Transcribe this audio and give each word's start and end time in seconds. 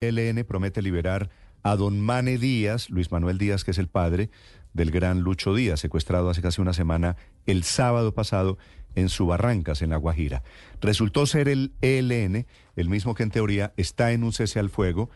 ELN 0.00 0.44
promete 0.44 0.80
liberar 0.80 1.28
a 1.64 1.74
don 1.74 2.00
Mane 2.00 2.38
Díaz, 2.38 2.88
Luis 2.88 3.10
Manuel 3.10 3.36
Díaz, 3.36 3.64
que 3.64 3.72
es 3.72 3.78
el 3.78 3.88
padre 3.88 4.30
del 4.72 4.92
gran 4.92 5.22
Lucho 5.22 5.54
Díaz, 5.56 5.80
secuestrado 5.80 6.30
hace 6.30 6.40
casi 6.40 6.60
una 6.60 6.72
semana 6.72 7.16
el 7.46 7.64
sábado 7.64 8.14
pasado 8.14 8.58
en 8.94 9.08
Subarrancas, 9.08 9.82
en 9.82 9.90
La 9.90 9.96
Guajira. 9.96 10.44
Resultó 10.80 11.26
ser 11.26 11.48
el 11.48 11.72
ELN, 11.80 12.46
el 12.76 12.88
mismo 12.88 13.16
que 13.16 13.24
en 13.24 13.32
teoría 13.32 13.72
está 13.76 14.12
en 14.12 14.22
un 14.22 14.32
cese 14.32 14.60
al 14.60 14.70
fuego, 14.70 15.10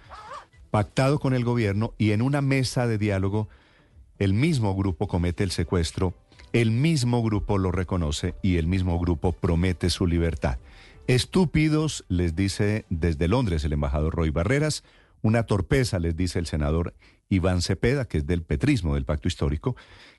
pactado 0.72 1.20
con 1.20 1.32
el 1.32 1.44
gobierno 1.44 1.94
y 1.96 2.10
en 2.10 2.20
una 2.20 2.40
mesa 2.40 2.88
de 2.88 2.98
diálogo 2.98 3.48
el 4.18 4.34
mismo 4.34 4.74
grupo 4.74 5.06
comete 5.06 5.44
el 5.44 5.52
secuestro, 5.52 6.12
el 6.52 6.72
mismo 6.72 7.22
grupo 7.22 7.56
lo 7.56 7.70
reconoce 7.70 8.34
y 8.42 8.56
el 8.56 8.66
mismo 8.66 8.98
grupo 8.98 9.30
promete 9.30 9.90
su 9.90 10.08
libertad. 10.08 10.58
Estúpidos, 11.08 12.04
les 12.08 12.36
dice 12.36 12.84
desde 12.88 13.26
Londres 13.26 13.64
el 13.64 13.72
embajador 13.72 14.14
Roy 14.14 14.30
Barreras, 14.30 14.84
una 15.20 15.44
torpeza, 15.44 15.98
les 15.98 16.16
dice 16.16 16.38
el 16.38 16.46
senador 16.46 16.94
Iván 17.28 17.60
Cepeda, 17.60 18.04
que 18.04 18.18
es 18.18 18.26
del 18.26 18.42
petrismo 18.42 18.94
del 18.94 19.04
pacto 19.04 19.26
histórico, 19.26 19.74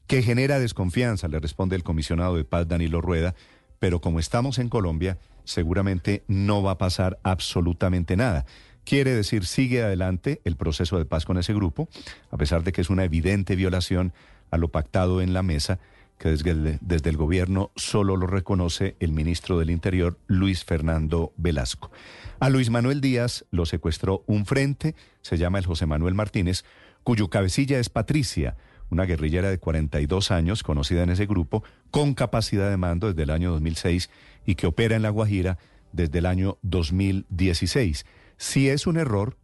que 0.08 0.22
genera 0.22 0.60
desconfianza, 0.60 1.30
le 1.30 1.40
responde 1.40 1.78
el 1.78 1.84
comisionado 1.84 2.36
de 2.36 2.44
paz 2.44 2.68
Danilo 2.68 3.00
Rueda, 3.00 3.34
pero 3.80 4.02
como 4.02 4.20
estamos 4.20 4.60
en 4.60 4.70
Colombia, 4.70 5.20
seguramente 5.46 6.24
no 6.28 6.62
va 6.62 6.72
a 6.72 6.78
pasar 6.78 7.18
absolutamente 7.24 8.18
nada. 8.18 8.46
Quiere 8.84 9.12
decir, 9.12 9.46
sigue 9.46 9.84
adelante 9.84 10.42
el 10.44 10.58
proceso 10.58 10.98
de 10.98 11.06
paz 11.06 11.26
con 11.26 11.38
ese 11.38 11.54
grupo, 11.54 11.88
a 12.30 12.38
pesar 12.38 12.64
de 12.64 12.74
que 12.74 12.82
es 12.82 12.90
una 12.90 13.06
evidente 13.06 13.56
violación 13.56 14.14
a 14.52 14.58
lo 14.58 14.68
pactado 14.68 15.22
en 15.22 15.34
la 15.34 15.44
mesa 15.44 15.80
que 16.24 16.30
desde 16.30 17.10
el, 17.10 17.18
gobierno 17.18 17.72
solo 17.76 18.16
lo 18.16 18.28
reconoce 18.28 18.96
el 19.02 19.12
ministro 19.12 19.60
del 19.60 19.70
Interior, 19.70 20.18
Luis 20.28 20.64
Fernando 20.64 21.34
Velasco. 21.36 21.92
A 22.40 22.50
Luis 22.50 22.70
Manuel 22.70 23.02
Díaz 23.02 23.44
lo 23.52 23.66
secuestró 23.66 24.24
un 24.26 24.46
frente, 24.46 24.96
se 25.22 25.38
llama 25.38 25.60
el 25.60 25.66
José 25.66 25.86
Manuel 25.86 26.14
Martínez, 26.14 26.64
cuyo 27.04 27.30
cabecilla 27.30 27.78
es 27.78 27.90
Patricia, 27.90 28.56
una 28.90 29.04
guerrillera 29.04 29.50
de 29.50 29.58
42 29.58 30.32
años 30.32 30.64
conocida 30.64 31.04
en 31.04 31.10
ese 31.10 31.26
grupo, 31.26 31.62
con 31.92 32.14
capacidad 32.14 32.70
de 32.70 32.78
mando 32.78 33.08
desde 33.08 33.24
el 33.24 33.30
año 33.30 33.52
2006 33.52 34.10
y 34.46 34.56
que 34.56 34.68
opera 34.68 34.96
en 34.96 35.02
La 35.02 35.10
Guajira 35.10 35.58
desde 35.92 36.20
el 36.20 36.26
año 36.26 36.58
2016. 36.62 38.06
Si 38.38 38.70
es 38.70 38.88
un 38.88 38.96
error, 38.96 39.36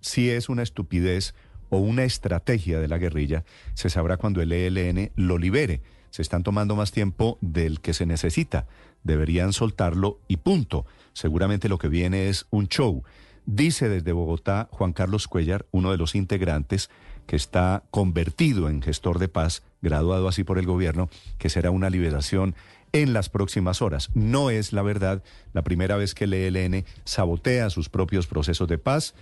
si 0.00 0.30
es 0.30 0.48
una 0.48 0.62
estupidez 0.62 1.34
o 1.68 1.76
una 1.76 2.04
estrategia 2.04 2.80
de 2.80 2.88
la 2.88 2.96
guerrilla, 2.96 3.44
se 3.74 3.90
sabrá 3.90 4.16
cuando 4.16 4.40
el 4.40 4.50
ELN 4.52 5.12
lo 5.14 5.36
libere 5.36 5.82
se 6.12 6.20
están 6.22 6.42
tomando 6.42 6.76
más 6.76 6.92
tiempo 6.92 7.38
del 7.40 7.80
que 7.80 7.94
se 7.94 8.04
necesita. 8.04 8.66
Deberían 9.02 9.54
soltarlo 9.54 10.20
y 10.28 10.36
punto. 10.36 10.84
Seguramente 11.14 11.70
lo 11.70 11.78
que 11.78 11.88
viene 11.88 12.28
es 12.28 12.46
un 12.50 12.68
show. 12.68 13.02
Dice 13.46 13.88
desde 13.88 14.12
Bogotá 14.12 14.68
Juan 14.70 14.92
Carlos 14.92 15.26
Cuellar, 15.26 15.64
uno 15.70 15.90
de 15.90 15.96
los 15.96 16.14
integrantes 16.14 16.90
que 17.26 17.34
está 17.34 17.82
convertido 17.90 18.68
en 18.68 18.82
gestor 18.82 19.18
de 19.18 19.28
paz, 19.28 19.62
graduado 19.80 20.28
así 20.28 20.44
por 20.44 20.58
el 20.58 20.66
gobierno, 20.66 21.08
que 21.38 21.48
será 21.48 21.70
una 21.70 21.88
liberación 21.88 22.54
en 22.92 23.14
las 23.14 23.30
próximas 23.30 23.80
horas. 23.80 24.10
No 24.12 24.50
es 24.50 24.74
la 24.74 24.82
verdad 24.82 25.22
la 25.54 25.62
primera 25.62 25.96
vez 25.96 26.14
que 26.14 26.24
el 26.24 26.34
ELN 26.34 26.84
sabotea 27.04 27.70
sus 27.70 27.88
propios 27.88 28.26
procesos 28.26 28.68
de 28.68 28.76
paz 28.76 29.14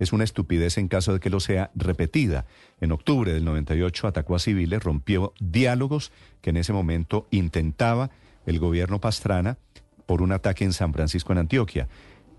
es 0.00 0.12
una 0.12 0.24
estupidez 0.24 0.78
en 0.78 0.88
caso 0.88 1.12
de 1.12 1.20
que 1.20 1.30
lo 1.30 1.38
sea 1.38 1.70
repetida. 1.76 2.46
En 2.80 2.90
octubre 2.90 3.32
del 3.32 3.44
98 3.44 4.08
atacó 4.08 4.34
a 4.34 4.40
civiles, 4.40 4.82
rompió 4.82 5.34
diálogos 5.38 6.10
que 6.40 6.50
en 6.50 6.56
ese 6.56 6.72
momento 6.72 7.28
intentaba 7.30 8.10
el 8.46 8.58
gobierno 8.58 9.00
Pastrana 9.00 9.58
por 10.06 10.22
un 10.22 10.32
ataque 10.32 10.64
en 10.64 10.72
San 10.72 10.92
Francisco, 10.92 11.32
en 11.32 11.38
Antioquia. 11.38 11.86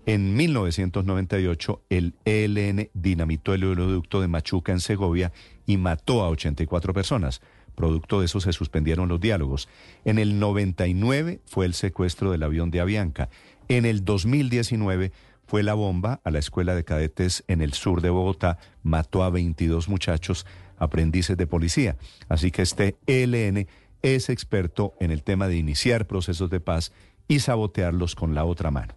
En 0.04 0.34
1998, 0.34 1.82
el 1.88 2.14
ELN 2.24 2.90
dinamitó 2.92 3.54
el 3.54 3.64
oleoducto 3.64 4.20
de 4.20 4.26
Machuca 4.26 4.72
en 4.72 4.80
Segovia 4.80 5.32
y 5.64 5.76
mató 5.76 6.22
a 6.22 6.28
84 6.30 6.92
personas. 6.92 7.40
Producto 7.76 8.18
de 8.18 8.26
eso 8.26 8.40
se 8.40 8.52
suspendieron 8.52 9.08
los 9.08 9.20
diálogos. 9.20 9.68
En 10.04 10.18
el 10.18 10.40
99 10.40 11.40
fue 11.46 11.64
el 11.64 11.74
secuestro 11.74 12.32
del 12.32 12.42
avión 12.42 12.72
de 12.72 12.80
Avianca. 12.80 13.28
En 13.68 13.86
el 13.86 14.04
2019 14.04 15.12
fue 15.52 15.62
la 15.62 15.74
bomba 15.74 16.22
a 16.24 16.30
la 16.30 16.38
escuela 16.38 16.74
de 16.74 16.82
cadetes 16.82 17.44
en 17.46 17.60
el 17.60 17.74
sur 17.74 18.00
de 18.00 18.08
Bogotá, 18.08 18.56
mató 18.82 19.22
a 19.22 19.28
22 19.28 19.86
muchachos, 19.86 20.46
aprendices 20.78 21.36
de 21.36 21.46
policía. 21.46 21.98
Así 22.30 22.50
que 22.50 22.62
este 22.62 22.96
ELN 23.06 23.68
es 24.00 24.30
experto 24.30 24.94
en 24.98 25.10
el 25.10 25.22
tema 25.22 25.48
de 25.48 25.56
iniciar 25.56 26.06
procesos 26.06 26.48
de 26.48 26.60
paz 26.60 26.90
y 27.28 27.40
sabotearlos 27.40 28.14
con 28.14 28.34
la 28.34 28.46
otra 28.46 28.70
mano. 28.70 28.94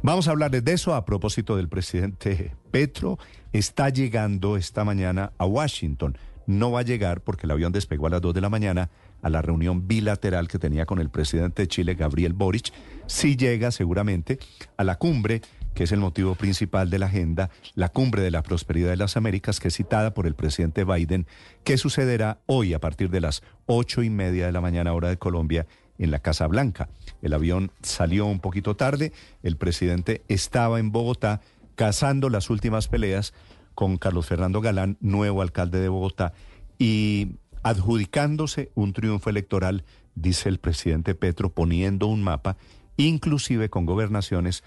Vamos 0.00 0.28
a 0.28 0.30
hablarles 0.30 0.64
de 0.64 0.74
eso 0.74 0.94
a 0.94 1.04
propósito 1.04 1.56
del 1.56 1.68
presidente 1.68 2.54
Petro. 2.70 3.18
Está 3.52 3.88
llegando 3.88 4.56
esta 4.56 4.84
mañana 4.84 5.32
a 5.36 5.46
Washington. 5.46 6.16
No 6.46 6.70
va 6.70 6.80
a 6.80 6.84
llegar 6.84 7.22
porque 7.22 7.46
el 7.46 7.50
avión 7.50 7.72
despegó 7.72 8.06
a 8.06 8.10
las 8.10 8.20
2 8.20 8.34
de 8.34 8.40
la 8.40 8.48
mañana 8.48 8.88
a 9.20 9.30
la 9.30 9.42
reunión 9.42 9.88
bilateral 9.88 10.46
que 10.46 10.60
tenía 10.60 10.86
con 10.86 11.00
el 11.00 11.10
presidente 11.10 11.62
de 11.62 11.68
Chile, 11.68 11.94
Gabriel 11.94 12.34
Boric. 12.34 12.72
Sí 13.06 13.36
llega 13.36 13.72
seguramente 13.72 14.38
a 14.76 14.84
la 14.84 14.94
cumbre 14.94 15.42
que 15.78 15.84
es 15.84 15.92
el 15.92 16.00
motivo 16.00 16.34
principal 16.34 16.90
de 16.90 16.98
la 16.98 17.06
agenda, 17.06 17.50
la 17.76 17.88
cumbre 17.88 18.20
de 18.20 18.32
la 18.32 18.42
prosperidad 18.42 18.90
de 18.90 18.96
las 18.96 19.16
Américas, 19.16 19.60
que 19.60 19.68
es 19.68 19.76
citada 19.76 20.12
por 20.12 20.26
el 20.26 20.34
presidente 20.34 20.82
Biden, 20.82 21.24
que 21.62 21.78
sucederá 21.78 22.40
hoy 22.46 22.74
a 22.74 22.80
partir 22.80 23.10
de 23.10 23.20
las 23.20 23.44
ocho 23.66 24.02
y 24.02 24.10
media 24.10 24.46
de 24.46 24.50
la 24.50 24.60
mañana 24.60 24.92
hora 24.92 25.08
de 25.08 25.18
Colombia 25.18 25.68
en 25.96 26.10
la 26.10 26.18
Casa 26.18 26.48
Blanca. 26.48 26.88
El 27.22 27.32
avión 27.32 27.70
salió 27.80 28.26
un 28.26 28.40
poquito 28.40 28.74
tarde, 28.74 29.12
el 29.44 29.56
presidente 29.56 30.24
estaba 30.26 30.80
en 30.80 30.90
Bogotá 30.90 31.42
cazando 31.76 32.28
las 32.28 32.50
últimas 32.50 32.88
peleas 32.88 33.32
con 33.76 33.98
Carlos 33.98 34.26
Fernando 34.26 34.60
Galán, 34.60 34.96
nuevo 35.00 35.42
alcalde 35.42 35.78
de 35.78 35.88
Bogotá, 35.88 36.32
y 36.76 37.36
adjudicándose 37.62 38.72
un 38.74 38.92
triunfo 38.92 39.30
electoral, 39.30 39.84
dice 40.16 40.48
el 40.48 40.58
presidente 40.58 41.14
Petro, 41.14 41.50
poniendo 41.50 42.08
un 42.08 42.24
mapa, 42.24 42.56
inclusive 42.96 43.70
con 43.70 43.86
gobernaciones 43.86 44.64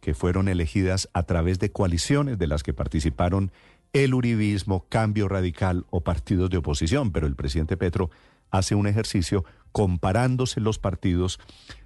que 0.00 0.14
fueron 0.14 0.48
elegidas 0.48 1.08
a 1.12 1.24
través 1.24 1.58
de 1.58 1.72
coaliciones 1.72 2.38
de 2.38 2.46
las 2.46 2.62
que 2.62 2.74
participaron 2.74 3.52
el 3.92 4.14
Uribismo, 4.14 4.86
Cambio 4.88 5.28
Radical 5.28 5.86
o 5.90 6.02
partidos 6.02 6.50
de 6.50 6.58
oposición, 6.58 7.10
pero 7.10 7.26
el 7.26 7.36
presidente 7.36 7.76
Petro 7.76 8.10
hace 8.50 8.74
un 8.74 8.86
ejercicio 8.86 9.44
comparándose 9.72 10.60
los 10.60 10.78
partidos, 10.78 11.38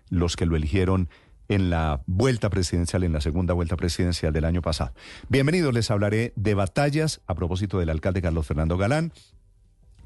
los 0.09 0.37
que 0.37 0.47
lo 0.47 0.57
eligieron 0.57 1.09
en 1.49 1.71
la 1.71 2.03
vuelta 2.07 2.51
presidencial, 2.51 3.05
en 3.05 3.13
la 3.13 3.21
segunda 3.21 3.55
vuelta 3.55 3.77
presidencial 3.77 4.33
del 4.33 4.45
año 4.45 4.63
pasado. 4.63 4.93
Bienvenidos, 5.29 5.75
les 5.75 5.91
hablaré 5.91 6.33
de 6.37 6.55
batallas 6.55 7.21
a 7.27 7.35
propósito 7.35 7.79
del 7.79 7.91
alcalde 7.91 8.23
Carlos 8.23 8.47
Fernando 8.47 8.79
Galán, 8.79 9.13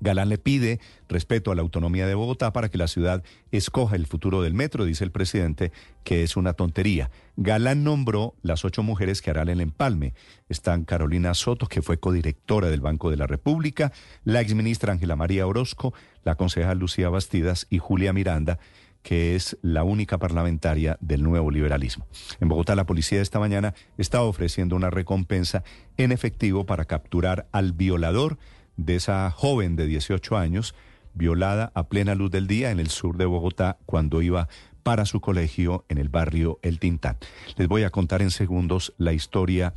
Galán 0.01 0.29
le 0.29 0.39
pide 0.39 0.81
respeto 1.09 1.51
a 1.51 1.55
la 1.55 1.62
autonomía 1.62 2.07
de 2.07 2.15
Bogotá 2.15 2.53
para 2.53 2.69
que 2.69 2.79
la 2.79 2.89
ciudad 2.89 3.23
escoja 3.53 3.97
el 3.97 4.07
futuro 4.07 4.43
del 4.43 4.55
metro, 4.55 4.84
dice 4.84 5.05
el 5.05 5.11
presidente, 5.11 5.73
que 6.05 6.23
es 6.23 6.37
una 6.37 6.53
tontería. 6.53 7.11
Galán 7.37 7.84
nombró 7.84 8.34
las 8.43 8.65
ocho 8.65 8.83
mujeres 8.83 9.23
que 9.23 9.31
harán 9.31 9.49
el 9.49 9.61
empalme. 9.61 10.15
Están 10.49 10.84
Carolina 10.84 11.34
Soto, 11.34 11.67
que 11.67 11.83
fue 11.83 11.99
codirectora 11.99 12.69
del 12.69 12.81
Banco 12.81 13.11
de 13.11 13.17
la 13.17 13.27
República, 13.27 13.93
la 14.25 14.41
exministra 14.41 14.93
Ángela 14.93 15.17
María 15.17 15.47
Orozco, 15.47 15.95
la 16.25 16.34
concejal 16.34 16.78
Lucía 16.78 17.09
Bastidas 17.09 17.67
y 17.71 17.78
Julia 17.78 18.13
Miranda, 18.13 18.59
que 19.07 19.37
es 19.37 19.57
la 19.63 19.84
única 19.84 20.19
parlamentaria 20.19 20.99
del 21.01 21.23
nuevo 21.23 21.53
liberalismo. 21.53 22.09
En 22.41 22.49
Bogotá, 22.49 22.75
la 22.75 22.87
policía 22.87 23.23
esta 23.23 23.39
mañana 23.39 23.73
está 23.99 24.23
ofreciendo 24.23 24.75
una 24.75 24.91
recompensa 24.91 25.63
en 25.97 26.11
efectivo 26.11 26.67
para 26.67 26.87
capturar 26.87 27.47
al 27.53 27.73
violador 27.73 28.37
de 28.77 28.97
esa 28.97 29.31
joven 29.31 29.77
de 29.77 29.87
18 29.87 30.37
años 30.37 30.75
violada 31.15 31.73
a 31.75 31.89
plena 31.89 32.15
luz 32.15 32.31
del 32.31 32.47
día 32.47 32.71
en 32.71 32.79
el 32.79 32.89
sur 32.89 33.17
de 33.17 33.25
Bogotá 33.25 33.79
cuando 33.87 34.23
iba 34.23 34.49
para 34.83 35.05
su 35.05 35.21
colegio 35.21 35.85
en 35.89 35.99
el 35.99 36.09
barrio 36.09 36.61
El 36.63 36.79
Tintán. 36.79 37.17
Les 37.57 37.67
voy 37.67 37.83
a 37.83 37.91
contar 37.91 38.23
en 38.23 38.31
segundos 38.31 38.95
la 38.99 39.13
historia 39.13 39.75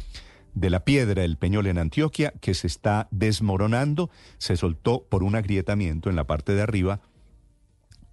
de 0.54 0.70
la 0.70 0.84
piedra 0.84 1.22
del 1.22 1.38
Peñol 1.38 1.68
en 1.68 1.78
Antioquia 1.78 2.34
que 2.42 2.54
se 2.54 2.68
está 2.68 3.08
desmoronando, 3.12 4.10
se 4.38 4.58
soltó 4.58 5.06
por 5.10 5.24
un 5.24 5.36
agrietamiento 5.36 6.10
en 6.10 6.16
la 6.16 6.28
parte 6.28 6.54
de 6.54 6.62
arriba, 6.62 7.00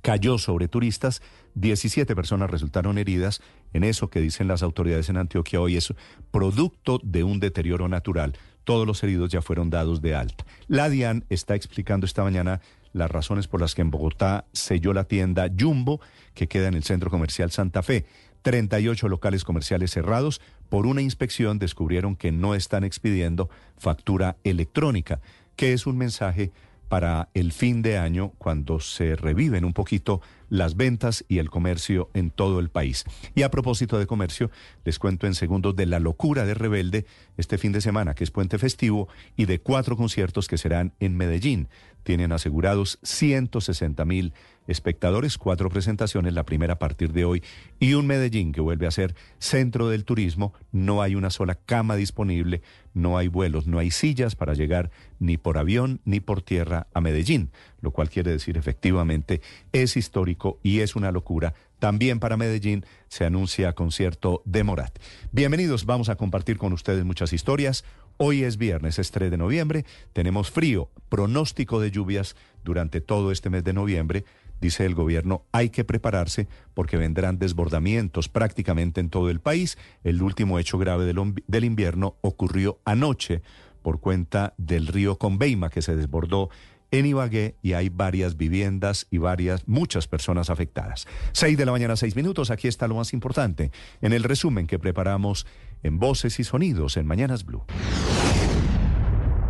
cayó 0.02 0.38
sobre 0.38 0.68
turistas, 0.68 1.20
17 1.54 2.14
personas 2.14 2.50
resultaron 2.50 2.96
heridas, 2.96 3.42
en 3.72 3.82
eso 3.82 4.08
que 4.08 4.20
dicen 4.20 4.46
las 4.46 4.62
autoridades 4.62 5.08
en 5.08 5.16
Antioquia 5.16 5.60
hoy 5.60 5.76
es 5.76 5.92
producto 6.30 7.00
de 7.02 7.24
un 7.24 7.40
deterioro 7.40 7.88
natural 7.88 8.38
todos 8.66 8.86
los 8.86 9.02
heridos 9.04 9.30
ya 9.30 9.40
fueron 9.40 9.70
dados 9.70 10.02
de 10.02 10.16
alta. 10.16 10.44
La 10.66 10.90
DIAN 10.90 11.24
está 11.30 11.54
explicando 11.54 12.04
esta 12.04 12.24
mañana 12.24 12.60
las 12.92 13.10
razones 13.10 13.46
por 13.46 13.60
las 13.60 13.76
que 13.76 13.82
en 13.82 13.92
Bogotá 13.92 14.44
selló 14.52 14.92
la 14.92 15.04
tienda 15.04 15.48
Jumbo, 15.56 16.00
que 16.34 16.48
queda 16.48 16.66
en 16.66 16.74
el 16.74 16.82
centro 16.82 17.08
comercial 17.08 17.52
Santa 17.52 17.82
Fe. 17.82 18.04
38 18.42 19.08
locales 19.08 19.44
comerciales 19.44 19.92
cerrados. 19.92 20.40
Por 20.68 20.86
una 20.86 21.00
inspección 21.00 21.60
descubrieron 21.60 22.16
que 22.16 22.32
no 22.32 22.56
están 22.56 22.82
expidiendo 22.82 23.48
factura 23.76 24.36
electrónica, 24.42 25.20
que 25.54 25.72
es 25.72 25.86
un 25.86 25.96
mensaje 25.96 26.50
para 26.88 27.28
el 27.34 27.52
fin 27.52 27.82
de 27.82 27.98
año 27.98 28.32
cuando 28.38 28.80
se 28.80 29.16
reviven 29.16 29.64
un 29.64 29.72
poquito 29.72 30.20
las 30.48 30.76
ventas 30.76 31.24
y 31.28 31.38
el 31.38 31.50
comercio 31.50 32.10
en 32.14 32.30
todo 32.30 32.60
el 32.60 32.68
país. 32.68 33.04
Y 33.34 33.42
a 33.42 33.50
propósito 33.50 33.98
de 33.98 34.06
comercio, 34.06 34.50
les 34.84 34.98
cuento 34.98 35.26
en 35.26 35.34
segundos 35.34 35.74
de 35.74 35.86
la 35.86 35.98
locura 35.98 36.44
de 36.44 36.54
Rebelde 36.54 37.06
este 37.36 37.58
fin 37.58 37.72
de 37.72 37.80
semana, 37.80 38.14
que 38.14 38.24
es 38.24 38.30
puente 38.30 38.58
festivo, 38.58 39.08
y 39.36 39.46
de 39.46 39.60
cuatro 39.60 39.96
conciertos 39.96 40.46
que 40.48 40.58
serán 40.58 40.92
en 41.00 41.16
Medellín. 41.16 41.68
Tienen 42.04 42.30
asegurados 42.30 42.98
160 43.02 44.04
mil 44.04 44.32
espectadores, 44.66 45.38
cuatro 45.38 45.68
presentaciones, 45.70 46.34
la 46.34 46.44
primera 46.44 46.74
a 46.74 46.78
partir 46.78 47.12
de 47.12 47.24
hoy, 47.24 47.42
y 47.78 47.94
un 47.94 48.06
Medellín 48.06 48.52
que 48.52 48.60
vuelve 48.60 48.86
a 48.86 48.90
ser 48.90 49.14
centro 49.38 49.88
del 49.88 50.04
turismo. 50.04 50.52
No 50.72 51.02
hay 51.02 51.14
una 51.14 51.30
sola 51.30 51.54
cama 51.54 51.96
disponible, 51.96 52.62
no 52.94 53.18
hay 53.18 53.28
vuelos, 53.28 53.66
no 53.66 53.78
hay 53.78 53.90
sillas 53.90 54.36
para 54.36 54.54
llegar 54.54 54.90
ni 55.18 55.36
por 55.36 55.58
avión 55.58 56.00
ni 56.04 56.20
por 56.20 56.42
tierra 56.42 56.86
a 56.94 57.00
Medellín, 57.00 57.50
lo 57.80 57.90
cual 57.90 58.10
quiere 58.10 58.30
decir 58.30 58.56
efectivamente 58.56 59.40
es 59.72 59.96
histórico 59.96 60.58
y 60.62 60.80
es 60.80 60.96
una 60.96 61.12
locura. 61.12 61.54
También 61.78 62.20
para 62.20 62.38
Medellín 62.38 62.86
se 63.08 63.24
anuncia 63.24 63.74
concierto 63.74 64.42
de 64.46 64.64
Morat. 64.64 64.98
Bienvenidos, 65.30 65.84
vamos 65.84 66.08
a 66.08 66.16
compartir 66.16 66.56
con 66.56 66.72
ustedes 66.72 67.04
muchas 67.04 67.32
historias. 67.32 67.84
Hoy 68.16 68.44
es 68.44 68.56
viernes, 68.56 68.98
es 68.98 69.10
3 69.10 69.30
de 69.30 69.36
noviembre, 69.36 69.84
tenemos 70.14 70.50
frío, 70.50 70.88
pronóstico 71.10 71.80
de 71.80 71.90
lluvias 71.90 72.34
durante 72.64 73.02
todo 73.02 73.30
este 73.30 73.50
mes 73.50 73.62
de 73.62 73.74
noviembre. 73.74 74.24
Dice 74.60 74.86
el 74.86 74.94
gobierno, 74.94 75.44
hay 75.52 75.70
que 75.70 75.84
prepararse 75.84 76.48
porque 76.74 76.96
vendrán 76.96 77.38
desbordamientos 77.38 78.28
prácticamente 78.28 79.00
en 79.00 79.10
todo 79.10 79.30
el 79.30 79.40
país. 79.40 79.76
El 80.02 80.22
último 80.22 80.58
hecho 80.58 80.78
grave 80.78 81.04
del, 81.04 81.64
invierno 81.64 82.16
ocurrió 82.22 82.80
anoche 82.84 83.42
por 83.82 84.00
cuenta 84.00 84.54
del 84.56 84.86
río 84.86 85.18
Conveima 85.18 85.70
que 85.70 85.82
se 85.82 85.94
desbordó 85.94 86.48
en 86.90 87.06
Ibagué 87.06 87.56
y 87.62 87.72
hay 87.74 87.88
varias 87.88 88.36
viviendas 88.36 89.06
y 89.10 89.18
varias, 89.18 89.66
muchas 89.68 90.06
personas 90.08 90.50
afectadas. 90.50 91.06
Seis 91.32 91.58
de 91.58 91.66
la 91.66 91.72
mañana, 91.72 91.96
seis 91.96 92.16
minutos, 92.16 92.50
aquí 92.50 92.68
está 92.68 92.88
lo 92.88 92.94
más 92.94 93.12
importante 93.12 93.70
en 94.00 94.12
el 94.12 94.22
resumen 94.22 94.66
que 94.66 94.78
preparamos 94.78 95.46
en 95.82 95.98
Voces 95.98 96.38
y 96.40 96.44
Sonidos 96.44 96.96
en 96.96 97.06
Mañanas 97.06 97.44
Blue. 97.44 97.64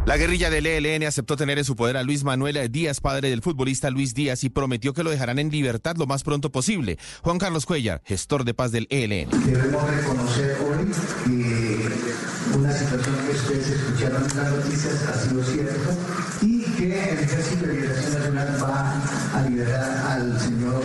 La 0.06 0.16
guerrilla 0.16 0.50
del 0.50 0.66
ELN 0.66 1.02
aceptó 1.02 1.36
tener 1.36 1.58
en 1.58 1.64
su 1.64 1.74
poder 1.74 1.96
a 1.96 2.04
Luis 2.04 2.22
Manuel 2.22 2.70
Díaz, 2.70 3.00
padre 3.00 3.28
del 3.28 3.42
futbolista 3.42 3.90
Luis 3.90 4.14
Díaz, 4.14 4.44
y 4.44 4.50
prometió 4.50 4.94
que 4.94 5.02
lo 5.02 5.10
dejarán 5.10 5.40
en 5.40 5.50
libertad 5.50 5.96
lo 5.96 6.06
más 6.06 6.22
pronto 6.22 6.52
posible. 6.52 6.96
Juan 7.22 7.38
Carlos 7.38 7.66
Cuellar, 7.66 8.02
gestor 8.04 8.44
de 8.44 8.54
paz 8.54 8.70
del 8.70 8.86
ELN. 8.88 9.28
Debemos 9.44 9.82
reconocer 9.90 10.58
hoy 10.62 10.92
que 11.24 12.56
una 12.56 12.72
situación 12.72 13.16
que 13.16 13.32
ustedes 13.32 13.66
escucharon 13.66 14.30
en 14.30 14.36
las 14.36 14.52
noticias 14.52 14.94
ha 15.08 15.28
sido 15.28 15.42
cierta 15.42 15.90
y 16.40 16.62
que 16.76 17.10
el 17.10 17.18
Ejército 17.18 17.66
de 17.66 17.74
Liberación 17.74 18.12
Nacional 18.14 18.62
va 18.62 19.02
a 19.34 19.42
liberar 19.48 20.06
al 20.06 20.40
señor 20.40 20.82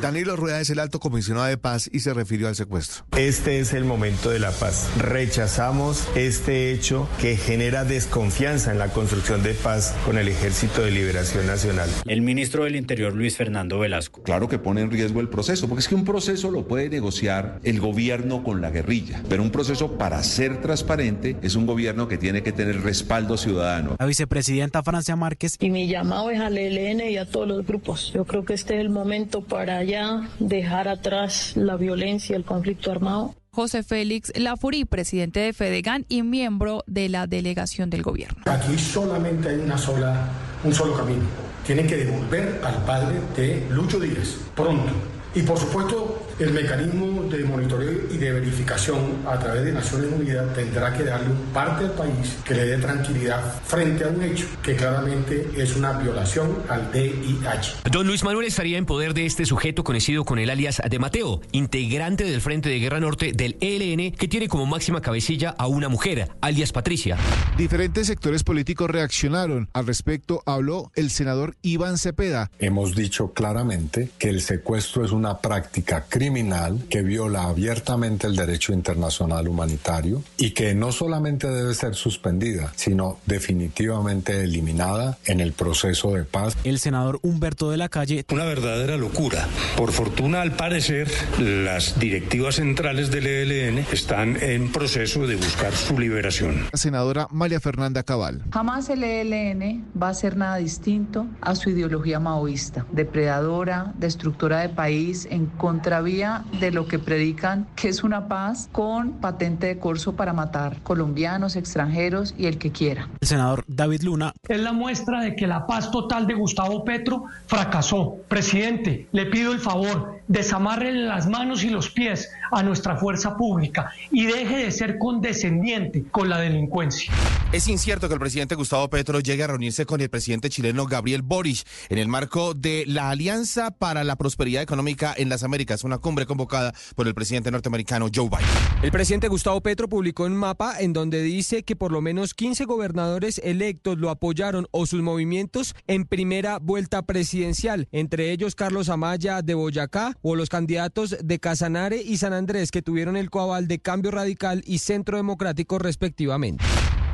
Danilo 0.00 0.36
Rueda 0.36 0.60
es 0.60 0.70
el 0.70 0.78
alto 0.78 1.00
comisionado 1.00 1.46
de 1.46 1.58
paz 1.58 1.90
y 1.92 2.00
se 2.00 2.14
refirió 2.14 2.46
al 2.46 2.54
secuestro. 2.54 3.04
Este 3.16 3.58
es 3.58 3.74
el 3.74 3.84
momento 3.84 4.30
de 4.30 4.38
la 4.38 4.52
paz. 4.52 4.88
Rechazamos 4.96 6.08
este 6.14 6.72
hecho 6.72 7.08
que 7.20 7.36
genera 7.36 7.84
desconfianza 7.84 8.70
en 8.70 8.78
la 8.78 8.88
construcción 8.88 9.42
de 9.42 9.54
paz 9.54 9.96
con 10.04 10.16
el 10.16 10.28
Ejército 10.28 10.82
de 10.82 10.92
Liberación 10.92 11.46
Nacional. 11.46 11.90
El 12.06 12.22
ministro 12.22 12.64
del 12.64 12.76
Interior, 12.76 13.12
Luis 13.12 13.36
Fernando 13.36 13.80
Velasco. 13.80 14.22
Claro 14.22 14.48
que 14.48 14.58
pone 14.58 14.82
en 14.82 14.90
riesgo 14.90 15.20
el 15.20 15.28
proceso, 15.28 15.68
porque 15.68 15.80
es 15.80 15.88
que 15.88 15.96
un 15.96 16.04
proceso 16.04 16.52
lo 16.52 16.68
puede 16.68 16.88
negociar 16.88 17.58
el 17.64 17.80
gobierno 17.80 18.44
con 18.44 18.60
la 18.60 18.70
guerrilla, 18.70 19.22
pero 19.28 19.42
un 19.42 19.50
proceso 19.50 19.98
para 19.98 20.22
ser 20.22 20.60
transparente 20.60 21.36
es 21.42 21.56
un 21.56 21.66
gobierno 21.66 22.06
que 22.06 22.18
tiene 22.18 22.42
que 22.44 22.52
tener 22.52 22.82
respaldo 22.82 23.36
ciudadano. 23.36 23.96
La 23.98 24.06
vicepresidenta 24.06 24.82
Francia 24.84 25.16
Márquez. 25.16 25.56
Y 25.58 25.70
mi 25.70 25.88
llamado 25.88 26.30
es 26.30 26.38
al 26.38 26.56
ELN 26.56 27.00
y 27.10 27.16
a 27.16 27.26
todos 27.26 27.48
los 27.48 27.66
grupos. 27.66 28.12
Yo 28.14 28.24
creo 28.24 28.44
que 28.44 28.54
este 28.54 28.76
es 28.76 28.80
el 28.80 28.90
momento 28.90 29.42
para 29.42 29.82
ya 29.88 30.28
dejar 30.38 30.86
atrás 30.86 31.56
la 31.56 31.76
violencia, 31.76 32.36
el 32.36 32.44
conflicto 32.44 32.92
armado. 32.92 33.34
José 33.50 33.82
Félix 33.82 34.30
Lafurí, 34.36 34.84
presidente 34.84 35.40
de 35.40 35.52
Fedegan 35.52 36.04
y 36.08 36.22
miembro 36.22 36.84
de 36.86 37.08
la 37.08 37.26
delegación 37.26 37.90
del 37.90 38.02
gobierno. 38.02 38.42
Aquí 38.46 38.78
solamente 38.78 39.48
hay 39.48 39.56
una 39.56 39.78
sola, 39.78 40.28
un 40.62 40.72
solo 40.72 40.94
camino. 40.94 41.24
Tienen 41.66 41.86
que 41.86 41.96
devolver 41.96 42.60
al 42.62 42.84
padre 42.84 43.18
de 43.34 43.66
Lucho 43.70 43.98
Díaz 43.98 44.36
pronto. 44.54 44.92
Y 45.34 45.42
por 45.42 45.58
supuesto, 45.58 46.17
el 46.38 46.52
mecanismo 46.52 47.24
de 47.24 47.42
monitoreo 47.44 48.02
y 48.12 48.16
de 48.16 48.32
verificación 48.32 49.26
a 49.26 49.38
través 49.38 49.64
de 49.64 49.72
Naciones 49.72 50.12
Unidas 50.12 50.54
tendrá 50.54 50.96
que 50.96 51.02
darle 51.02 51.30
un 51.30 51.38
parte 51.52 51.84
al 51.84 51.92
país 51.92 52.38
que 52.44 52.54
le 52.54 52.64
dé 52.64 52.78
tranquilidad 52.78 53.60
frente 53.64 54.04
a 54.04 54.08
un 54.08 54.22
hecho 54.22 54.46
que 54.62 54.76
claramente 54.76 55.50
es 55.56 55.74
una 55.74 55.92
violación 55.94 56.58
al 56.68 56.92
DIH. 56.92 57.90
Don 57.90 58.06
Luis 58.06 58.22
Manuel 58.22 58.46
estaría 58.46 58.78
en 58.78 58.86
poder 58.86 59.14
de 59.14 59.26
este 59.26 59.46
sujeto 59.46 59.82
conocido 59.82 60.24
con 60.24 60.38
el 60.38 60.50
alias 60.50 60.80
de 60.88 60.98
Mateo, 61.00 61.40
integrante 61.50 62.24
del 62.24 62.40
Frente 62.40 62.68
de 62.68 62.78
Guerra 62.78 63.00
Norte 63.00 63.32
del 63.34 63.56
ELN, 63.60 64.12
que 64.12 64.28
tiene 64.28 64.46
como 64.46 64.64
máxima 64.66 65.00
cabecilla 65.00 65.50
a 65.58 65.66
una 65.66 65.88
mujer, 65.88 66.30
alias 66.40 66.70
Patricia. 66.70 67.16
Diferentes 67.56 68.06
sectores 68.06 68.44
políticos 68.44 68.88
reaccionaron. 68.88 69.68
Al 69.72 69.86
respecto 69.88 70.42
habló 70.46 70.92
el 70.94 71.10
senador 71.10 71.56
Iván 71.62 71.98
Cepeda. 71.98 72.50
Hemos 72.60 72.94
dicho 72.94 73.32
claramente 73.32 74.10
que 74.18 74.28
el 74.28 74.40
secuestro 74.40 75.04
es 75.04 75.10
una 75.10 75.38
práctica 75.38 76.04
criminal 76.08 76.27
criminal 76.28 76.84
que 76.90 77.00
viola 77.02 77.44
abiertamente 77.44 78.26
el 78.26 78.36
derecho 78.36 78.74
internacional 78.74 79.48
humanitario 79.48 80.22
y 80.36 80.50
que 80.50 80.74
no 80.74 80.92
solamente 80.92 81.48
debe 81.48 81.72
ser 81.72 81.94
suspendida, 81.94 82.70
sino 82.76 83.18
definitivamente 83.24 84.44
eliminada 84.44 85.16
en 85.24 85.40
el 85.40 85.54
proceso 85.54 86.12
de 86.12 86.24
paz. 86.24 86.54
El 86.64 86.78
senador 86.80 87.18
Humberto 87.22 87.70
de 87.70 87.78
la 87.78 87.88
Calle. 87.88 88.26
Una 88.30 88.44
verdadera 88.44 88.98
locura. 88.98 89.48
Por 89.78 89.92
fortuna, 89.92 90.42
al 90.42 90.52
parecer, 90.52 91.10
las 91.38 91.98
directivas 91.98 92.56
centrales 92.56 93.10
del 93.10 93.26
ELN 93.26 93.86
están 93.90 94.36
en 94.42 94.70
proceso 94.70 95.26
de 95.26 95.36
buscar 95.36 95.72
su 95.72 95.98
liberación. 95.98 96.66
La 96.70 96.78
senadora 96.78 97.26
María 97.30 97.58
Fernanda 97.58 98.02
Cabal. 98.02 98.42
Jamás 98.52 98.90
el 98.90 99.02
ELN 99.02 99.86
va 100.00 100.10
a 100.10 100.14
ser 100.14 100.36
nada 100.36 100.56
distinto 100.56 101.26
a 101.40 101.54
su 101.54 101.70
ideología 101.70 102.20
maoísta, 102.20 102.84
depredadora, 102.92 103.94
destructora 103.96 104.60
de 104.60 104.68
país, 104.68 105.26
en 105.30 105.46
contravía 105.46 106.17
de 106.18 106.72
lo 106.72 106.88
que 106.88 106.98
predican, 106.98 107.68
que 107.76 107.88
es 107.88 108.02
una 108.02 108.26
paz 108.26 108.68
con 108.72 109.12
patente 109.12 109.68
de 109.68 109.78
corso 109.78 110.16
para 110.16 110.32
matar 110.32 110.82
colombianos, 110.82 111.54
extranjeros 111.54 112.34
y 112.36 112.46
el 112.46 112.58
que 112.58 112.72
quiera. 112.72 113.08
El 113.20 113.28
senador 113.28 113.64
David 113.68 114.02
Luna. 114.02 114.32
Es 114.48 114.60
la 114.60 114.72
muestra 114.72 115.20
de 115.20 115.36
que 115.36 115.46
la 115.46 115.64
paz 115.68 115.92
total 115.92 116.26
de 116.26 116.34
Gustavo 116.34 116.84
Petro 116.84 117.26
fracasó. 117.46 118.16
Presidente, 118.26 119.06
le 119.12 119.26
pido 119.26 119.52
el 119.52 119.60
favor, 119.60 120.17
desamarre 120.28 120.92
las 120.92 121.26
manos 121.26 121.64
y 121.64 121.70
los 121.70 121.90
pies 121.90 122.30
a 122.52 122.62
nuestra 122.62 122.96
fuerza 122.96 123.36
pública 123.36 123.90
y 124.12 124.26
deje 124.26 124.58
de 124.58 124.70
ser 124.70 124.98
condescendiente 124.98 126.04
con 126.10 126.28
la 126.28 126.38
delincuencia. 126.38 127.12
Es 127.50 127.66
incierto 127.66 128.08
que 128.08 128.14
el 128.14 128.20
presidente 128.20 128.54
Gustavo 128.54 128.88
Petro 128.90 129.20
llegue 129.20 129.42
a 129.42 129.46
reunirse 129.46 129.86
con 129.86 130.00
el 130.00 130.10
presidente 130.10 130.50
chileno 130.50 130.84
Gabriel 130.86 131.22
Boric 131.22 131.66
en 131.88 131.98
el 131.98 132.06
marco 132.06 132.52
de 132.52 132.84
la 132.86 133.10
Alianza 133.10 133.70
para 133.70 134.04
la 134.04 134.16
Prosperidad 134.16 134.62
Económica 134.62 135.14
en 135.16 135.30
las 135.30 135.42
Américas, 135.42 135.82
una 135.82 135.98
cumbre 135.98 136.26
convocada 136.26 136.74
por 136.94 137.06
el 137.06 137.14
presidente 137.14 137.50
norteamericano 137.50 138.08
Joe 138.14 138.28
Biden. 138.28 138.44
El 138.82 138.92
presidente 138.92 139.28
Gustavo 139.28 139.62
Petro 139.62 139.88
publicó 139.88 140.24
un 140.24 140.36
mapa 140.36 140.78
en 140.78 140.92
donde 140.92 141.22
dice 141.22 141.62
que 141.62 141.74
por 141.74 141.90
lo 141.90 142.02
menos 142.02 142.34
15 142.34 142.66
gobernadores 142.66 143.40
electos 143.42 143.96
lo 143.96 144.10
apoyaron 144.10 144.66
o 144.70 144.84
sus 144.84 145.00
movimientos 145.00 145.74
en 145.86 146.04
primera 146.04 146.58
vuelta 146.58 147.02
presidencial, 147.02 147.88
entre 147.92 148.30
ellos 148.30 148.54
Carlos 148.54 148.90
Amaya 148.90 149.40
de 149.40 149.54
Boyacá 149.54 150.17
o 150.22 150.36
los 150.36 150.48
candidatos 150.48 151.16
de 151.22 151.38
Casanare 151.38 152.02
y 152.02 152.18
San 152.18 152.32
Andrés 152.32 152.70
que 152.70 152.82
tuvieron 152.82 153.16
el 153.16 153.30
coaval 153.30 153.68
de 153.68 153.78
Cambio 153.78 154.10
Radical 154.10 154.62
y 154.66 154.78
Centro 154.78 155.16
Democrático 155.16 155.78
respectivamente. 155.78 156.64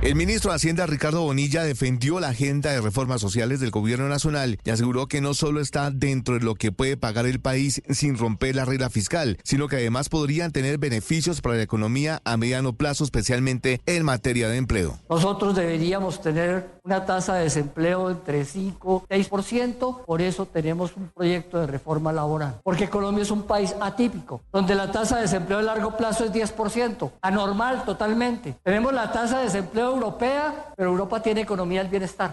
El 0.05 0.17
ministro 0.17 0.51
de 0.51 0.57
Hacienda, 0.57 0.85
Ricardo 0.85 1.23
Bonilla, 1.23 1.63
defendió 1.63 2.21
la 2.21 2.29
agenda 2.29 2.71
de 2.71 2.83
reformas 2.83 3.23
sociales 3.23 3.61
del 3.61 3.71
gobierno 3.71 4.07
nacional 4.07 4.59
y 4.63 4.69
aseguró 4.69 5.07
que 5.07 5.23
no 5.23 5.33
solo 5.33 5.63
está 5.63 5.91
dentro 5.91 6.35
de 6.35 6.45
lo 6.45 6.57
que 6.57 6.73
puede 6.73 6.99
pagar 6.99 7.25
el 7.25 7.41
país 7.41 7.81
sin 7.89 8.19
romper 8.19 8.55
la 8.55 8.67
regla 8.67 8.91
fiscal, 8.91 9.39
sino 9.45 9.67
que 9.67 9.77
además 9.77 10.11
podrían 10.11 10.53
tener 10.53 10.77
beneficios 10.77 11.41
para 11.41 11.57
la 11.57 11.63
economía 11.63 12.21
a 12.25 12.37
mediano 12.37 12.77
plazo, 12.77 13.05
especialmente 13.05 13.81
en 13.87 14.05
materia 14.05 14.49
de 14.49 14.59
empleo. 14.59 15.01
Nosotros 15.09 15.57
deberíamos 15.57 16.21
tener 16.21 16.74
una 16.85 17.07
tasa 17.07 17.35
de 17.35 17.45
desempleo 17.45 18.11
entre 18.11 18.45
5 18.45 19.07
y 19.09 19.15
6%, 19.15 20.05
por 20.05 20.21
eso 20.21 20.45
tenemos 20.45 20.95
un 20.97 21.09
proyecto 21.09 21.59
de 21.59 21.67
reforma 21.67 22.13
laboral, 22.13 22.61
porque 22.63 22.91
Colombia 22.91 23.23
es 23.23 23.31
un 23.31 23.45
país 23.45 23.75
atípico, 23.81 24.43
donde 24.53 24.75
la 24.75 24.93
tasa 24.93 25.17
de 25.17 25.23
desempleo 25.23 25.59
a 25.59 25.63
largo 25.63 25.97
plazo 25.97 26.25
es 26.25 26.33
10%, 26.33 27.11
anormal 27.23 27.85
totalmente. 27.85 28.55
Tenemos 28.63 28.93
la 28.93 29.11
tasa 29.11 29.39
de 29.39 29.45
desempleo 29.45 29.93
europea, 29.95 30.73
pero 30.77 30.91
Europa 30.91 31.21
tiene 31.21 31.41
economía 31.41 31.81
del 31.81 31.91
bienestar. 31.91 32.33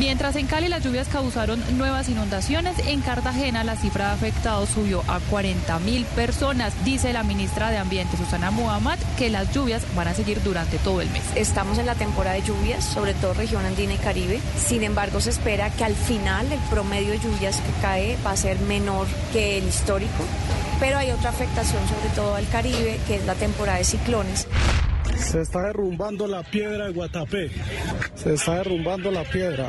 Mientras 0.00 0.34
en 0.36 0.46
Cali 0.46 0.68
las 0.68 0.82
lluvias 0.82 1.08
causaron 1.08 1.62
nuevas 1.76 2.08
inundaciones, 2.08 2.74
en 2.86 3.02
Cartagena 3.02 3.64
la 3.64 3.76
cifra 3.76 4.06
de 4.06 4.12
afectados 4.12 4.70
subió 4.70 5.04
a 5.06 5.20
40 5.20 5.78
mil 5.80 6.06
personas. 6.06 6.72
Dice 6.86 7.12
la 7.12 7.22
ministra 7.22 7.70
de 7.70 7.76
Ambiente, 7.76 8.16
Susana 8.16 8.50
Muhammad, 8.50 8.98
que 9.18 9.28
las 9.28 9.52
lluvias 9.52 9.82
van 9.94 10.08
a 10.08 10.14
seguir 10.14 10.42
durante 10.42 10.78
todo 10.78 11.02
el 11.02 11.10
mes. 11.10 11.22
Estamos 11.34 11.76
en 11.76 11.84
la 11.84 11.96
temporada 11.96 12.36
de 12.36 12.42
lluvias, 12.42 12.82
sobre 12.82 13.12
todo 13.12 13.34
región 13.34 13.66
andina 13.66 13.92
y 13.92 13.98
Caribe. 13.98 14.40
Sin 14.56 14.84
embargo, 14.84 15.20
se 15.20 15.28
espera 15.28 15.68
que 15.68 15.84
al 15.84 15.94
final 15.94 16.50
el 16.50 16.60
promedio 16.70 17.10
de 17.10 17.18
lluvias 17.18 17.56
que 17.60 17.82
cae 17.82 18.16
va 18.24 18.30
a 18.30 18.36
ser 18.38 18.58
menor 18.60 19.06
que 19.34 19.58
el 19.58 19.68
histórico, 19.68 20.24
pero 20.80 20.96
hay 20.96 21.10
otra 21.10 21.28
afectación 21.28 21.86
sobre 21.86 22.08
todo 22.14 22.36
al 22.36 22.48
Caribe, 22.48 22.98
que 23.06 23.16
es 23.16 23.26
la 23.26 23.34
temporada 23.34 23.76
de 23.76 23.84
ciclones. 23.84 24.48
Se 25.20 25.42
está 25.42 25.62
derrumbando 25.62 26.26
la 26.26 26.42
piedra 26.42 26.86
de 26.86 26.92
Guatapé. 26.92 27.50
Se 28.14 28.34
está 28.34 28.56
derrumbando 28.56 29.10
la 29.10 29.22
piedra. 29.24 29.68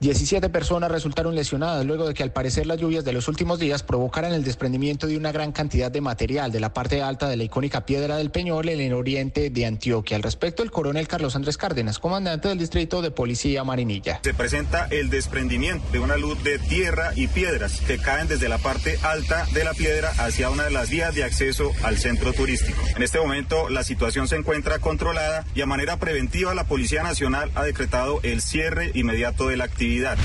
17 0.00 0.48
personas 0.48 0.90
resultaron 0.90 1.34
lesionadas 1.34 1.84
luego 1.84 2.08
de 2.08 2.14
que 2.14 2.22
al 2.22 2.32
parecer 2.32 2.66
las 2.66 2.78
lluvias 2.78 3.04
de 3.04 3.12
los 3.12 3.28
últimos 3.28 3.58
días 3.58 3.82
provocaran 3.82 4.32
el 4.32 4.42
desprendimiento 4.42 5.06
de 5.06 5.18
una 5.18 5.30
gran 5.30 5.52
cantidad 5.52 5.90
de 5.90 6.00
material 6.00 6.50
de 6.50 6.58
la 6.58 6.72
parte 6.72 7.02
alta 7.02 7.28
de 7.28 7.36
la 7.36 7.44
icónica 7.44 7.84
Piedra 7.84 8.16
del 8.16 8.30
Peñol 8.30 8.70
en 8.70 8.80
el 8.80 8.94
oriente 8.94 9.50
de 9.50 9.66
Antioquia. 9.66 10.16
Al 10.16 10.22
respecto, 10.22 10.62
el 10.62 10.70
coronel 10.70 11.06
Carlos 11.06 11.36
Andrés 11.36 11.58
Cárdenas, 11.58 11.98
comandante 11.98 12.48
del 12.48 12.56
distrito 12.56 13.02
de 13.02 13.10
Policía 13.10 13.62
Marinilla. 13.62 14.20
Se 14.24 14.32
presenta 14.32 14.86
el 14.90 15.10
desprendimiento 15.10 15.86
de 15.92 15.98
una 15.98 16.16
luz 16.16 16.42
de 16.42 16.58
tierra 16.58 17.12
y 17.14 17.26
piedras 17.26 17.82
que 17.82 17.98
caen 17.98 18.26
desde 18.26 18.48
la 18.48 18.56
parte 18.56 18.98
alta 19.02 19.44
de 19.52 19.64
la 19.64 19.74
piedra 19.74 20.12
hacia 20.16 20.48
una 20.48 20.64
de 20.64 20.70
las 20.70 20.88
vías 20.88 21.14
de 21.14 21.24
acceso 21.24 21.72
al 21.82 21.98
centro 21.98 22.32
turístico. 22.32 22.80
En 22.96 23.02
este 23.02 23.18
momento 23.18 23.68
la 23.68 23.84
situación 23.84 24.28
se 24.28 24.36
encuentra 24.36 24.78
controlada 24.78 25.44
y 25.54 25.60
a 25.60 25.66
manera 25.66 25.98
preventiva 25.98 26.54
la 26.54 26.64
Policía 26.64 27.02
Nacional 27.02 27.50
ha 27.54 27.64
decretado 27.64 28.20
el 28.22 28.40
cierre 28.40 28.92
inmediato 28.94 29.48
de 29.48 29.58
la 29.58 29.68
actividad. 29.90 30.18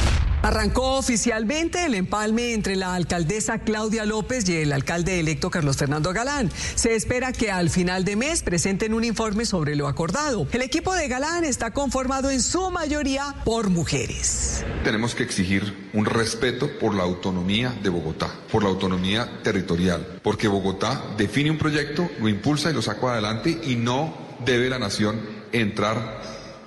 Arrancó 0.43 0.97
oficialmente 0.97 1.85
el 1.85 1.95
empalme 1.95 2.53
entre 2.53 2.75
la 2.75 2.93
alcaldesa 2.93 3.59
Claudia 3.59 4.05
López 4.05 4.47
y 4.47 4.57
el 4.57 4.73
alcalde 4.73 5.19
electo 5.19 5.49
Carlos 5.49 5.75
Fernando 5.75 6.13
Galán. 6.13 6.51
Se 6.75 6.93
espera 6.93 7.31
que 7.31 7.49
al 7.49 7.71
final 7.71 8.05
de 8.05 8.15
mes 8.15 8.43
presenten 8.43 8.93
un 8.93 9.03
informe 9.03 9.47
sobre 9.47 9.75
lo 9.75 9.87
acordado. 9.87 10.47
El 10.51 10.61
equipo 10.61 10.93
de 10.93 11.07
Galán 11.07 11.45
está 11.45 11.71
conformado 11.71 12.29
en 12.29 12.43
su 12.43 12.69
mayoría 12.69 13.33
por 13.43 13.71
mujeres. 13.71 14.63
Tenemos 14.83 15.15
que 15.15 15.23
exigir 15.23 15.89
un 15.93 16.05
respeto 16.05 16.69
por 16.79 16.93
la 16.93 17.01
autonomía 17.01 17.73
de 17.81 17.89
Bogotá, 17.89 18.31
por 18.51 18.61
la 18.61 18.69
autonomía 18.69 19.41
territorial, 19.41 20.19
porque 20.21 20.47
Bogotá 20.47 21.01
define 21.17 21.49
un 21.49 21.57
proyecto, 21.57 22.07
lo 22.19 22.29
impulsa 22.29 22.69
y 22.69 22.73
lo 22.75 22.83
saca 22.83 23.13
adelante 23.13 23.59
y 23.63 23.77
no 23.77 24.15
debe 24.45 24.69
la 24.69 24.77
nación 24.77 25.19
entrar 25.51 26.21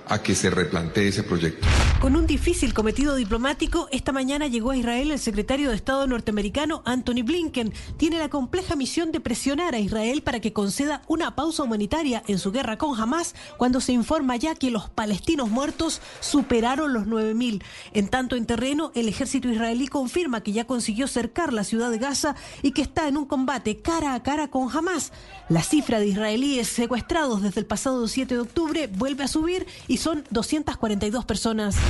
a 0.05 0.21
que 0.21 0.35
se 0.35 0.49
replantee 0.49 1.07
ese 1.07 1.23
proyecto. 1.23 1.65
Con 1.99 2.15
un 2.15 2.25
difícil 2.25 2.73
cometido 2.73 3.15
diplomático, 3.15 3.89
esta 3.91 4.13
mañana 4.13 4.47
llegó 4.47 4.71
a 4.71 4.77
Israel 4.77 5.11
el 5.11 5.19
secretario 5.19 5.69
de 5.69 5.75
Estado 5.75 6.07
norteamericano 6.07 6.81
Anthony 6.85 7.23
Blinken. 7.25 7.73
Tiene 7.97 8.19
la 8.19 8.29
compleja 8.29 8.77
misión 8.77 9.11
de 9.11 9.19
presionar 9.19 9.75
a 9.75 9.79
Israel 9.79 10.23
para 10.23 10.39
que 10.39 10.53
conceda 10.53 11.01
una 11.09 11.35
pausa 11.35 11.63
humanitaria 11.63 12.23
en 12.27 12.39
su 12.39 12.53
guerra 12.53 12.77
con 12.77 12.97
Hamas 12.97 13.35
cuando 13.57 13.81
se 13.81 13.91
informa 13.91 14.37
ya 14.37 14.55
que 14.55 14.71
los 14.71 14.89
palestinos 14.89 15.49
muertos 15.49 16.01
superaron 16.21 16.93
los 16.93 17.05
9.000. 17.05 17.61
En 17.91 18.07
tanto, 18.07 18.37
en 18.37 18.45
terreno, 18.45 18.93
el 18.95 19.09
ejército 19.09 19.49
israelí 19.49 19.89
confirma 19.89 20.41
que 20.41 20.53
ya 20.53 20.65
consiguió 20.65 21.05
cercar 21.05 21.51
la 21.51 21.65
ciudad 21.65 21.91
de 21.91 21.97
Gaza 21.97 22.33
y 22.61 22.71
que 22.71 22.81
está 22.81 23.09
en 23.09 23.17
un 23.17 23.25
combate 23.25 23.81
cara 23.81 24.13
a 24.13 24.23
cara 24.23 24.47
con 24.47 24.69
Hamas. 24.73 25.11
La 25.49 25.63
cifra 25.63 25.99
de 25.99 26.07
israelíes 26.07 26.69
secuestrados 26.69 27.41
desde 27.41 27.59
el 27.59 27.65
pasado 27.65 28.07
7 28.07 28.35
de 28.35 28.39
octubre 28.39 28.87
vuelve 28.87 29.25
a 29.25 29.27
subir 29.27 29.67
y 29.89 29.97
son 29.97 30.23
242 30.29 31.25
personas. 31.25 31.88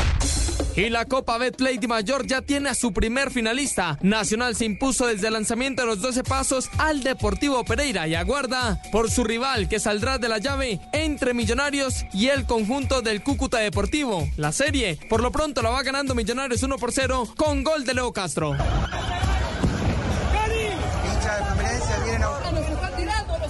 Y 0.75 0.89
la 0.89 1.03
Copa 1.03 1.37
Betplay 1.37 1.77
de 1.77 1.89
Mayor 1.89 2.25
ya 2.25 2.41
tiene 2.41 2.69
a 2.69 2.73
su 2.73 2.93
primer 2.93 3.31
finalista. 3.31 3.97
Nacional 4.01 4.55
se 4.55 4.63
impuso 4.63 5.07
desde 5.07 5.27
el 5.27 5.33
lanzamiento 5.33 5.81
de 5.81 5.87
los 5.89 5.99
12 5.99 6.23
pasos 6.23 6.69
al 6.77 7.03
Deportivo 7.03 7.65
Pereira 7.65 8.07
y 8.07 8.15
aguarda 8.15 8.81
por 8.91 9.11
su 9.11 9.25
rival 9.25 9.67
que 9.67 9.79
saldrá 9.79 10.19
de 10.19 10.29
la 10.29 10.37
llave 10.37 10.79
entre 10.93 11.33
Millonarios 11.33 12.05
y 12.13 12.27
el 12.27 12.45
conjunto 12.45 13.01
del 13.01 13.23
Cúcuta 13.23 13.57
Deportivo. 13.57 14.25
La 14.37 14.53
serie 14.53 14.97
por 15.09 15.21
lo 15.21 15.33
pronto 15.33 15.61
la 15.61 15.71
va 15.71 15.83
ganando 15.83 16.15
Millonarios 16.15 16.63
1 16.63 16.77
por 16.77 16.93
0 16.93 17.27
con 17.35 17.63
gol 17.63 17.83
de 17.83 17.95
Leo 17.95 18.13
Castro. 18.13 18.55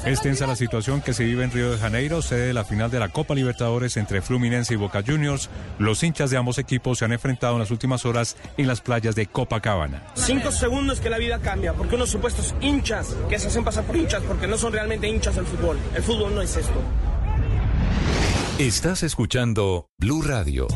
Es 0.06 0.22
tensa 0.22 0.48
la 0.48 0.56
situación 0.56 1.01
que 1.01 1.13
se 1.13 1.25
vive 1.25 1.44
en 1.44 1.51
Río 1.51 1.72
de 1.72 1.77
Janeiro, 1.77 2.22
sede 2.22 2.48
de 2.48 2.53
la 2.53 2.63
final 2.63 2.89
de 2.89 3.00
la 3.00 3.10
Copa 3.10 3.36
Libertadores 3.36 3.98
entre 3.98 4.22
Fluminense 4.22 4.74
y 4.74 4.77
Boca 4.77 5.03
Juniors. 5.06 5.50
Los 5.77 6.03
hinchas 6.03 6.29
de 6.29 6.38
ambos 6.38 6.58
equipos 6.58 7.00
se 7.00 7.06
han 7.06 7.12
enfrentado 7.12 7.53
en 7.53 7.60
las 7.60 7.70
últimas 7.70 8.06
horas 8.06 8.38
en 8.58 8.68
las 8.68 8.79
playas 8.79 9.13
de 9.15 9.25
Copacabana. 9.25 10.03
Cinco 10.13 10.51
segundos 10.51 11.01
que 11.01 11.10
la 11.10 11.18
vida 11.18 11.39
cambia, 11.39 11.74
porque 11.74 11.96
unos 11.96 12.10
supuestos 12.10 12.56
hinchas 12.62 13.15
que 13.29 13.38
se 13.38 13.50
hacen 13.50 13.65
pasar 13.65 13.84
por 13.84 13.98
hinchas, 13.98 14.24
porque 14.24 14.48
no 14.48 14.58
son 14.58 14.72
realmente 14.72 15.08
hinchas 15.08 15.36
del 15.36 15.46
fútbol. 15.46 15.77
El 15.94 16.01
fútbol 16.01 16.34
no 16.34 16.41
es 16.41 16.56
esto. 16.56 16.82
Estás 18.58 19.03
escuchando 19.03 19.89
Blue 19.98 20.22
Radio. 20.22 20.68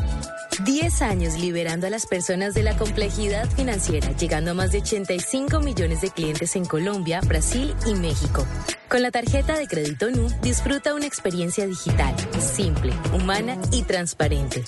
10 0.64 1.02
años 1.02 1.34
liberando 1.34 1.86
a 1.86 1.90
las 1.90 2.06
personas 2.06 2.54
de 2.54 2.62
la 2.62 2.76
complejidad 2.76 3.50
financiera, 3.50 4.12
llegando 4.12 4.52
a 4.52 4.54
más 4.54 4.70
de 4.72 4.78
85 4.78 5.60
millones 5.60 6.00
de 6.00 6.10
clientes 6.10 6.56
en 6.56 6.64
Colombia, 6.64 7.20
Brasil 7.26 7.74
y 7.86 7.94
México. 7.94 8.46
Con 8.94 9.02
la 9.02 9.10
tarjeta 9.10 9.58
de 9.58 9.66
crédito 9.66 10.08
NU, 10.08 10.30
disfruta 10.40 10.94
una 10.94 11.04
experiencia 11.04 11.66
digital, 11.66 12.14
simple, 12.38 12.92
humana 13.12 13.58
y 13.72 13.82
transparente. 13.82 14.62